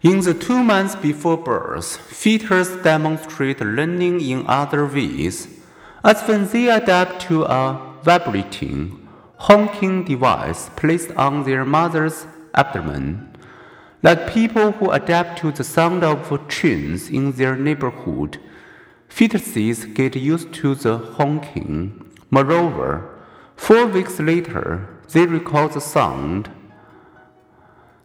In 0.00 0.20
the 0.20 0.32
two 0.32 0.62
months 0.62 0.94
before 0.94 1.36
birth, 1.36 1.98
fetuses 2.08 2.84
demonstrate 2.84 3.60
learning 3.60 4.20
in 4.20 4.46
other 4.46 4.86
ways, 4.86 5.48
as 6.04 6.22
when 6.22 6.46
they 6.46 6.68
adapt 6.68 7.22
to 7.22 7.42
a 7.42 7.96
vibrating, 8.04 9.08
honking 9.38 10.04
device 10.04 10.70
placed 10.76 11.10
on 11.16 11.42
their 11.42 11.64
mother's 11.64 12.26
abdomen. 12.54 13.28
Like 14.00 14.32
people 14.32 14.70
who 14.70 14.92
adapt 14.92 15.40
to 15.40 15.50
the 15.50 15.64
sound 15.64 16.04
of 16.04 16.46
trains 16.46 17.10
in 17.10 17.32
their 17.32 17.56
neighborhood, 17.56 18.38
fetuses 19.10 19.92
get 19.94 20.14
used 20.14 20.54
to 20.54 20.76
the 20.76 20.98
honking. 20.98 22.08
Moreover, 22.30 23.18
four 23.56 23.86
weeks 23.86 24.20
later, 24.20 24.88
they 25.12 25.26
recall 25.26 25.68
the 25.68 25.80
sound. 25.80 26.50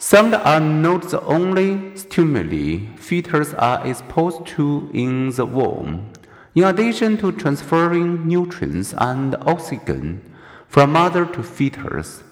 Sound 0.00 0.32
are 0.32 0.60
not 0.60 1.10
the 1.10 1.20
only 1.22 1.96
stimuli 1.96 2.86
fetuses 2.94 3.52
are 3.58 3.84
exposed 3.84 4.46
to 4.46 4.88
in 4.94 5.30
the 5.30 5.44
womb. 5.44 6.12
In 6.54 6.62
addition 6.62 7.16
to 7.16 7.32
transferring 7.32 8.28
nutrients 8.28 8.94
and 8.96 9.34
oxygen 9.40 10.22
from 10.68 10.92
mother 10.92 11.26
to 11.26 11.42
fetus, 11.42 12.22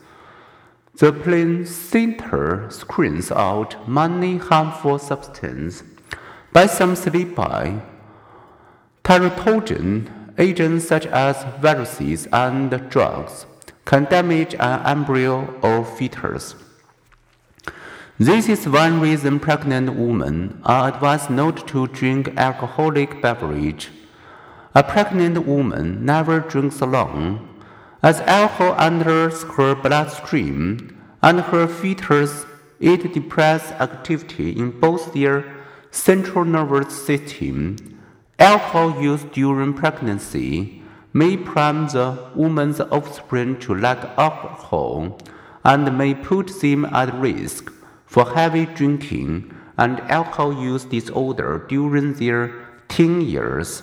the 0.95 1.13
placenta 1.13 2.71
screens 2.71 3.33
out 3.33 3.89
many 3.89 4.37
harmful 4.37 5.01
substances. 5.01 5.83
By 6.53 6.67
some 6.67 6.95
sleepy, 6.95 7.81
teratogen 9.03 10.09
agents 10.39 10.87
such 10.87 11.07
as 11.07 11.45
viruses 11.61 12.29
and 12.33 12.71
drugs 12.91 13.47
can 13.85 14.05
damage 14.05 14.55
an 14.55 14.87
embryo 14.87 15.53
or 15.63 15.85
fetus. 15.85 16.55
This 18.19 18.49
is 18.49 18.67
one 18.67 18.99
reason 18.99 19.39
pregnant 19.39 19.95
women 19.95 20.63
are 20.65 20.89
advised 20.89 21.29
not 21.29 21.69
to 21.69 21.87
drink 21.87 22.33
alcoholic 22.39 23.21
beverage. 23.21 23.91
A 24.75 24.83
pregnant 24.83 25.47
woman 25.47 26.03
never 26.03 26.41
drinks 26.41 26.81
alone 26.81 27.47
as 28.03 28.21
alcohol 28.21 28.75
enters 28.79 29.43
her 29.43 29.75
bloodstream 29.75 30.97
and 31.23 31.41
her 31.41 31.69
fetus, 31.69 32.47
it 32.81 33.13
depresses 33.13 33.73
activity 33.73 34.51
in 34.51 34.81
both 34.81 35.13
their 35.13 35.45
central 35.91 36.47
nervous 36.47 36.97
system. 37.05 37.77
Alcohol 38.39 39.03
use 39.03 39.25
during 39.25 39.75
pregnancy 39.75 40.83
may 41.13 41.37
prime 41.37 41.87
the 41.89 42.31
woman's 42.35 42.81
offspring 42.81 43.59
to 43.61 43.75
lack 43.75 44.05
alcohol 44.17 45.19
and 45.65 45.99
may 45.99 46.15
put 46.15 46.61
them 46.63 46.87
at 46.87 47.13
risk 47.15 47.76
for 48.17 48.33
heavy 48.33 48.65
drinking 48.65 49.55
and 49.77 50.01
alcohol 50.09 50.51
use 50.51 50.87
disorder 50.87 51.67
during 51.69 52.15
their 52.15 52.51
teen 52.89 53.21
years. 53.21 53.83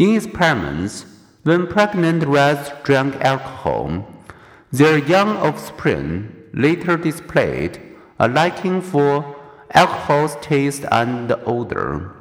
In 0.00 0.16
experiments, 0.16 1.06
when 1.44 1.68
pregnant 1.68 2.24
rats 2.26 2.72
drank 2.82 3.14
alcohol, 3.20 4.04
their 4.72 4.98
young 4.98 5.36
offspring 5.36 6.34
later 6.52 6.96
displayed 6.96 7.78
a 8.18 8.26
liking 8.26 8.80
for 8.80 9.36
alcohol's 9.72 10.34
taste 10.42 10.84
and 10.90 11.30
odor. 11.46 12.16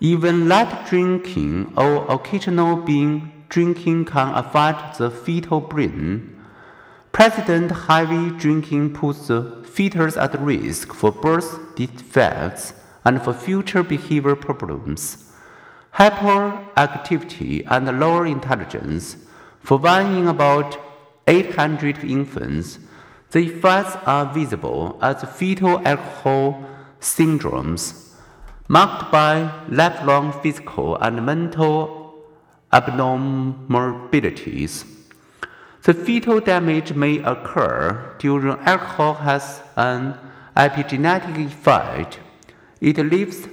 Even 0.00 0.48
light 0.48 0.86
drinking 0.86 1.74
or 1.76 2.10
occasional 2.10 2.74
binge 2.76 3.22
drinking 3.50 4.06
can 4.06 4.34
affect 4.34 4.96
the 4.96 5.10
fetal 5.10 5.60
brain. 5.60 6.37
President 7.18 7.70
heavy 7.72 8.30
drinking 8.38 8.94
puts 8.94 9.26
the 9.26 9.64
fetus 9.64 10.16
at 10.16 10.40
risk 10.40 10.94
for 10.94 11.10
birth 11.10 11.74
defects 11.74 12.72
and 13.04 13.20
for 13.20 13.34
future 13.34 13.82
behavior 13.82 14.36
problems 14.36 15.28
hyperactivity, 15.94 17.64
and 17.66 17.98
lower 17.98 18.24
intelligence. 18.24 19.16
For 19.58 19.78
one 19.78 20.14
in 20.14 20.28
about 20.28 20.78
800 21.26 22.04
infants, 22.04 22.78
the 23.32 23.40
effects 23.40 23.96
are 24.06 24.32
visible 24.32 24.96
as 25.02 25.24
fetal 25.36 25.84
alcohol 25.84 26.64
syndromes, 27.00 28.14
marked 28.68 29.10
by 29.10 29.50
lifelong 29.68 30.30
physical 30.40 30.94
and 30.98 31.26
mental 31.26 32.14
abnormalities. 32.72 34.97
The 35.84 35.94
fetal 35.94 36.40
damage 36.40 36.92
may 36.94 37.18
occur 37.18 38.14
during 38.18 38.58
alcohol 38.60 39.14
has 39.14 39.62
an 39.76 40.18
epigenetic 40.56 41.46
effect. 41.46 42.18
It 42.80 42.98
leaves 42.98 43.48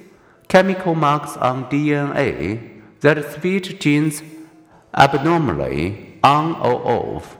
chemical 0.47 0.95
marks 0.95 1.37
on 1.37 1.65
DNA 1.69 2.81
that 3.01 3.31
switch 3.31 3.79
genes 3.79 4.23
abnormally 4.97 6.19
on 6.23 6.55
or 6.55 6.81
off. 6.85 7.37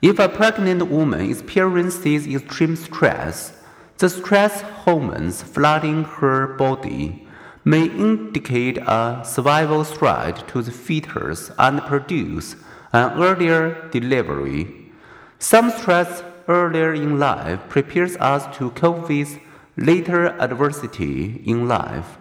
If 0.00 0.18
a 0.18 0.28
pregnant 0.28 0.88
woman 0.88 1.30
experiences 1.30 2.26
extreme 2.26 2.76
stress, 2.76 3.52
the 3.98 4.08
stress 4.08 4.62
hormones 4.62 5.42
flooding 5.42 6.04
her 6.04 6.46
body 6.46 7.26
may 7.64 7.86
indicate 7.86 8.78
a 8.78 9.22
survival 9.24 9.84
threat 9.84 10.46
to 10.48 10.62
the 10.62 10.70
fetus 10.70 11.50
and 11.58 11.80
produce 11.82 12.56
an 12.92 13.20
earlier 13.20 13.88
delivery. 13.90 14.92
Some 15.38 15.70
stress 15.70 16.22
earlier 16.48 16.94
in 16.94 17.18
life 17.18 17.60
prepares 17.68 18.16
us 18.16 18.56
to 18.56 18.70
cope 18.70 19.08
with 19.08 19.38
later 19.76 20.28
adversity 20.40 21.42
in 21.44 21.68
life. 21.68 22.18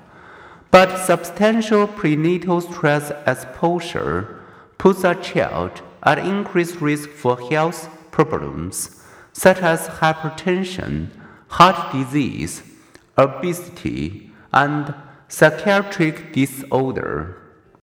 But 0.71 1.05
substantial 1.05 1.87
prenatal 1.87 2.61
stress 2.61 3.11
exposure 3.25 4.41
puts 4.77 5.03
a 5.03 5.15
child 5.15 5.81
at 6.03 6.19
increased 6.19 6.81
risk 6.81 7.09
for 7.09 7.39
health 7.49 7.89
problems 8.11 9.01
such 9.35 9.59
as 9.59 9.87
hypertension, 9.99 11.09
heart 11.47 11.91
disease, 11.91 12.63
obesity, 13.17 14.31
and 14.53 14.95
psychiatric 15.27 16.31
disorder. 16.31 17.44